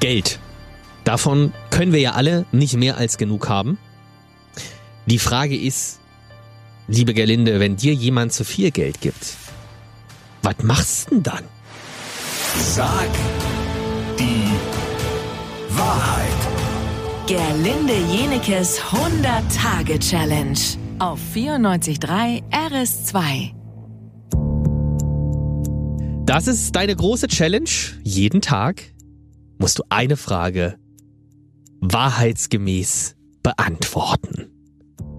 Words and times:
Geld. 0.00 0.38
Davon 1.04 1.52
können 1.70 1.92
wir 1.92 2.00
ja 2.00 2.12
alle 2.12 2.44
nicht 2.52 2.74
mehr 2.74 2.96
als 2.96 3.18
genug 3.18 3.48
haben. 3.48 3.78
Die 5.06 5.18
Frage 5.18 5.56
ist, 5.56 6.00
liebe 6.86 7.14
Gerlinde, 7.14 7.60
wenn 7.60 7.76
dir 7.76 7.94
jemand 7.94 8.32
zu 8.32 8.44
viel 8.44 8.70
Geld 8.70 9.00
gibt, 9.00 9.36
was 10.42 10.56
machst 10.62 11.10
du 11.10 11.14
denn 11.14 11.22
dann? 11.22 11.44
Sag 12.56 13.08
die 14.18 14.50
Wahrheit. 15.70 16.28
Gerlinde 17.26 17.94
Jenekes 18.10 18.80
100-Tage-Challenge 18.80 20.58
auf 20.98 21.18
94.3 21.34 22.42
RS2. 22.50 23.52
Das 26.24 26.46
ist 26.46 26.76
deine 26.76 26.94
große 26.94 27.28
Challenge. 27.28 27.70
Jeden 28.02 28.40
Tag 28.40 28.82
musst 29.58 29.78
du 29.78 29.82
eine 29.88 30.16
Frage 30.16 30.76
wahrheitsgemäß 31.80 33.16
beantworten. 33.42 34.46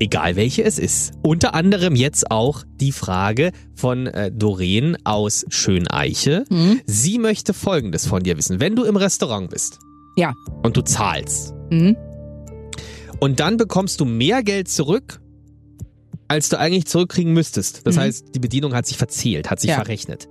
Egal 0.02 0.36
welche 0.38 0.64
es 0.64 0.80
ist. 0.80 1.12
Unter 1.24 1.54
anderem 1.54 1.96
jetzt 1.96 2.32
auch 2.32 2.64
die 2.80 2.92
Frage 2.94 3.52
von 3.76 4.08
äh, 4.08 4.32
Doreen 4.32 4.98
aus 5.04 5.46
Schöneiche. 5.50 6.46
Mhm. 6.50 6.80
Sie 6.86 7.18
möchte 7.20 7.54
Folgendes 7.54 8.08
von 8.08 8.24
dir 8.24 8.38
wissen. 8.38 8.60
Wenn 8.62 8.76
du 8.76 8.84
im 8.86 8.96
Restaurant 8.96 9.50
bist 9.50 9.80
Ja. 10.16 10.34
und 10.64 10.78
du 10.78 10.82
zahlst 10.84 11.54
Mhm. 11.70 11.98
und 13.20 13.40
dann 13.42 13.58
bekommst 13.58 14.00
du 14.00 14.06
mehr 14.06 14.42
Geld 14.44 14.70
zurück, 14.70 15.20
als 16.30 16.48
du 16.50 16.58
eigentlich 16.60 16.86
zurückkriegen 16.86 17.34
müsstest. 17.34 17.86
Das 17.86 17.96
Mhm. 17.96 18.00
heißt, 18.02 18.26
die 18.36 18.40
Bedienung 18.40 18.74
hat 18.74 18.86
sich 18.86 18.98
verzählt, 18.98 19.50
hat 19.52 19.60
sich 19.60 19.72
Ja. 19.72 19.76
verrechnet. 19.76 20.30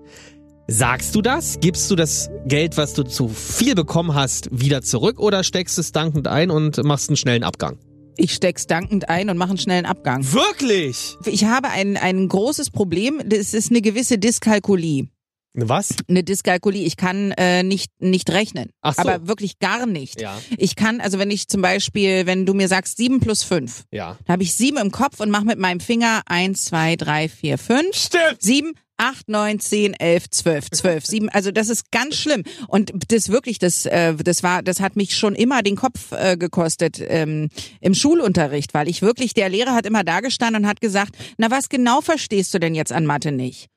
Sagst 0.71 1.15
du 1.15 1.23
das? 1.23 1.59
Gibst 1.61 1.91
du 1.91 1.97
das 1.97 2.29
Geld, 2.45 2.77
was 2.77 2.93
du 2.93 3.03
zu 3.03 3.29
viel 3.29 3.75
bekommen 3.75 4.15
hast, 4.15 4.51
wieder 4.53 4.83
zurück 4.83 5.19
oder 5.19 5.43
steckst 5.43 5.79
es 5.79 5.93
dankend 5.93 6.29
ein 6.29 6.51
und 6.51 6.85
machst 6.85 7.09
einen 7.09 7.17
schnellen 7.17 7.43
Abgang? 7.43 7.79
Ich 8.19 8.35
steck's 8.35 8.67
dankend 8.67 9.09
ein 9.09 9.31
und 9.31 9.39
mache 9.39 9.49
einen 9.49 9.59
schnellen 9.59 9.87
Abgang. 9.87 10.31
Wirklich? 10.31 11.17
Ich 11.25 11.45
habe 11.45 11.71
ein, 11.71 11.97
ein 11.97 12.29
großes 12.29 12.71
Problem. 12.71 13.23
Das 13.25 13.55
ist 13.55 13.71
eine 13.71 13.81
gewisse 13.81 14.19
Dyskalkulie. 14.19 15.09
Was? 15.55 15.95
Eine 16.07 16.23
Dyskalkulie. 16.23 16.85
Ich 16.85 16.99
kann 16.99 17.31
äh, 17.39 17.63
nicht, 17.63 17.91
nicht 17.99 18.29
rechnen. 18.29 18.69
Ach 18.83 18.95
so. 18.95 19.01
Aber 19.01 19.27
wirklich 19.27 19.59
gar 19.61 19.87
nicht. 19.87 20.21
Ja, 20.21 20.39
Ich 20.59 20.77
kann, 20.77 21.01
also 21.01 21.19
wenn 21.19 21.31
ich 21.31 21.49
zum 21.49 21.63
Beispiel, 21.63 22.27
wenn 22.27 22.45
du 22.45 22.53
mir 22.53 22.69
sagst 22.69 22.99
sieben 22.99 23.21
plus 23.21 23.43
fünf, 23.43 23.85
ja. 23.91 24.19
da 24.27 24.35
habe 24.35 24.43
ich 24.43 24.55
sieben 24.55 24.77
im 24.77 24.91
Kopf 24.91 25.19
und 25.21 25.31
mache 25.31 25.47
mit 25.47 25.59
meinem 25.59 25.81
Finger 25.81 26.21
eins, 26.27 26.67
zwei, 26.67 26.97
drei, 26.97 27.31
vier, 27.31 27.57
fünf, 27.57 27.97
Stimmt. 27.97 28.37
sieben, 28.41 28.75
acht, 28.99 29.29
neun, 29.29 29.61
zehn, 29.61 29.95
elf, 29.95 30.29
zwölf, 30.31 30.71
zwölf, 30.71 31.07
sieben. 31.07 31.29
Also 31.31 31.51
das 31.51 31.69
ist 31.69 31.91
ganz 31.91 32.17
schlimm. 32.17 32.43
Und 32.67 32.93
das 33.09 33.31
wirklich, 33.31 33.59
das, 33.59 33.87
äh, 33.87 34.15
das 34.15 34.43
war, 34.43 34.63
das 34.63 34.81
hat 34.81 34.97
mich 34.97 35.17
schon 35.17 35.35
immer 35.35 35.63
den 35.63 35.77
Kopf 35.77 36.13
äh, 36.13 36.37
gekostet 36.37 37.01
ähm, 37.01 37.49
im 37.81 37.95
Schulunterricht, 37.95 38.75
weil 38.75 38.89
ich 38.89 39.01
wirklich, 39.03 39.35
der 39.35 39.49
Lehrer 39.49 39.75
hat 39.75 39.87
immer 39.87 40.05
da 40.05 40.21
gestanden 40.21 40.65
und 40.65 40.69
hat 40.69 40.81
gesagt, 40.81 41.17
na 41.39 41.51
was 41.51 41.69
genau 41.69 42.01
verstehst 42.01 42.53
du 42.53 42.59
denn 42.59 42.75
jetzt 42.75 42.93
an 42.93 43.07
Mathe 43.07 43.33
nicht? 43.33 43.69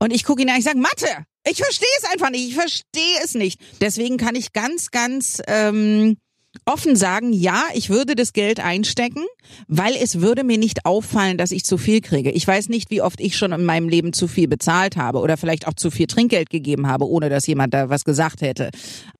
Und 0.00 0.12
ich 0.12 0.24
gucke 0.24 0.42
ihn 0.42 0.50
an, 0.50 0.58
ich 0.58 0.64
sage, 0.64 0.78
Mathe, 0.78 1.24
ich 1.44 1.58
verstehe 1.58 1.88
es 1.98 2.10
einfach 2.10 2.30
nicht, 2.30 2.48
ich 2.48 2.54
verstehe 2.54 3.18
es 3.24 3.34
nicht. 3.34 3.60
Deswegen 3.80 4.16
kann 4.16 4.36
ich 4.36 4.52
ganz, 4.52 4.90
ganz 4.90 5.42
ähm, 5.46 6.16
offen 6.64 6.96
sagen, 6.96 7.32
ja, 7.32 7.64
ich 7.74 7.90
würde 7.90 8.14
das 8.14 8.32
Geld 8.32 8.60
einstecken, 8.60 9.24
weil 9.66 9.94
es 9.94 10.20
würde 10.20 10.44
mir 10.44 10.58
nicht 10.58 10.84
auffallen, 10.84 11.38
dass 11.38 11.50
ich 11.50 11.64
zu 11.64 11.78
viel 11.78 12.00
kriege. 12.00 12.30
Ich 12.30 12.46
weiß 12.46 12.68
nicht, 12.68 12.90
wie 12.90 13.02
oft 13.02 13.20
ich 13.20 13.36
schon 13.36 13.52
in 13.52 13.64
meinem 13.64 13.88
Leben 13.88 14.12
zu 14.12 14.28
viel 14.28 14.48
bezahlt 14.48 14.96
habe 14.96 15.18
oder 15.18 15.36
vielleicht 15.36 15.66
auch 15.66 15.74
zu 15.74 15.90
viel 15.90 16.06
Trinkgeld 16.06 16.50
gegeben 16.50 16.86
habe, 16.86 17.06
ohne 17.06 17.28
dass 17.28 17.46
jemand 17.46 17.74
da 17.74 17.88
was 17.88 18.04
gesagt 18.04 18.40
hätte. 18.42 18.70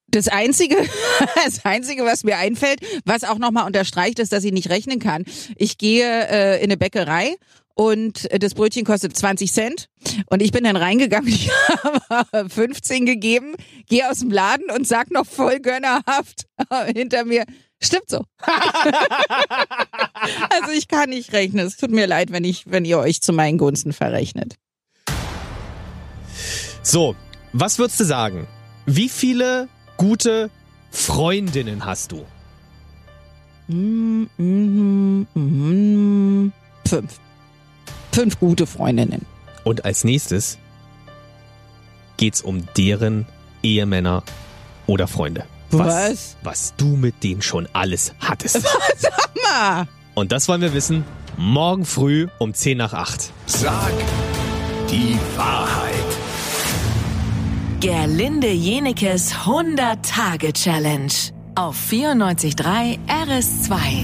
Das 0.07 0.27
einzige, 0.27 0.75
das 1.45 1.65
einzige, 1.65 2.03
was 2.03 2.23
mir 2.23 2.37
einfällt, 2.37 2.79
was 3.05 3.23
auch 3.23 3.37
nochmal 3.37 3.65
unterstreicht, 3.65 4.19
ist, 4.19 4.33
dass 4.33 4.43
ich 4.43 4.51
nicht 4.51 4.69
rechnen 4.69 4.99
kann. 4.99 5.23
Ich 5.55 5.77
gehe 5.77 6.27
äh, 6.29 6.57
in 6.57 6.65
eine 6.65 6.77
Bäckerei 6.77 7.35
und 7.79 8.29
äh, 8.29 8.39
das 8.39 8.55
Brötchen 8.55 8.83
kostet 8.83 9.15
20 9.15 9.53
Cent 9.53 9.87
und 10.29 10.41
ich 10.41 10.51
bin 10.51 10.65
dann 10.65 10.75
reingegangen, 10.75 11.29
ich 11.33 11.49
habe 12.09 12.49
15 12.49 13.05
gegeben, 13.05 13.55
gehe 13.87 14.11
aus 14.11 14.19
dem 14.19 14.31
Laden 14.31 14.69
und 14.69 14.85
sag 14.85 15.11
noch 15.11 15.25
voll 15.25 15.61
gönnerhaft 15.61 16.45
hinter 16.93 17.23
mir, 17.23 17.45
stimmt 17.81 18.09
so. 18.09 18.25
also 20.49 20.71
ich 20.73 20.89
kann 20.89 21.11
nicht 21.11 21.31
rechnen. 21.31 21.65
Es 21.65 21.77
tut 21.77 21.91
mir 21.91 22.05
leid, 22.05 22.33
wenn 22.33 22.43
ich, 22.43 22.65
wenn 22.69 22.83
ihr 22.83 22.99
euch 22.99 23.21
zu 23.21 23.31
meinen 23.31 23.57
Gunsten 23.57 23.93
verrechnet. 23.93 24.55
So, 26.83 27.15
was 27.53 27.79
würdest 27.79 28.01
du 28.01 28.03
sagen? 28.03 28.45
Wie 28.87 29.07
viele 29.07 29.69
gute 29.95 30.49
Freundinnen 30.91 31.85
hast 31.85 32.11
du? 32.11 32.25
Mm, 33.69 34.25
mhm, 34.37 35.27
mhm. 35.33 36.51
Fünf. 36.85 37.19
Fünf 38.19 38.37
gute 38.37 38.67
Freundinnen. 38.67 39.25
Und 39.63 39.85
als 39.85 40.03
nächstes 40.03 40.57
geht's 42.17 42.41
um 42.41 42.65
deren 42.75 43.25
Ehemänner 43.63 44.23
oder 44.87 45.07
Freunde. 45.07 45.45
Was? 45.71 46.35
Was 46.43 46.73
du 46.75 46.97
mit 46.97 47.23
denen 47.23 47.41
schon 47.41 47.69
alles 47.71 48.13
hattest. 48.19 48.61
Ma! 49.43 49.87
Und 50.15 50.33
das 50.33 50.49
wollen 50.49 50.59
wir 50.59 50.73
wissen 50.73 51.05
morgen 51.37 51.85
früh 51.85 52.27
um 52.39 52.53
10 52.53 52.79
nach 52.79 52.91
8. 52.91 53.31
Sag 53.45 53.93
die 54.91 55.17
Wahrheit. 55.37 55.93
Gerlinde 57.79 58.51
Jenekes 58.51 59.33
100-Tage-Challenge 59.33 61.13
auf 61.55 61.77
94.3 61.89 62.99
RS2. 63.07 64.03